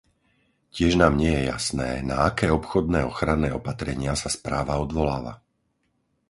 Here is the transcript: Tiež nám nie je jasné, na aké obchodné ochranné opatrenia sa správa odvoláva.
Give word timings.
Tiež 0.75 0.93
nám 1.01 1.13
nie 1.21 1.29
je 1.35 1.43
jasné, 1.53 1.89
na 2.09 2.15
aké 2.29 2.47
obchodné 2.59 3.01
ochranné 3.11 3.49
opatrenia 3.59 4.13
sa 4.21 4.29
správa 4.37 4.73
odvoláva. 4.85 5.33